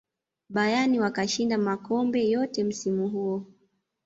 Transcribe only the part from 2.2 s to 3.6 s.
yote msimu huo